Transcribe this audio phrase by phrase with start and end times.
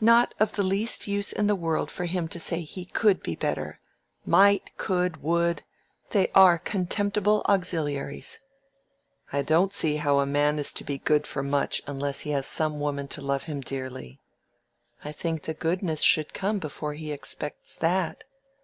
[0.00, 3.34] "Not of the least use in the world for him to say he could be
[3.34, 3.80] better.
[4.24, 8.38] Might, could, would—they are contemptible auxiliaries."
[9.32, 12.46] "I don't see how a man is to be good for much unless he has
[12.46, 14.20] some one woman to love him dearly."
[15.04, 18.22] "I think the goodness should come before he expects that."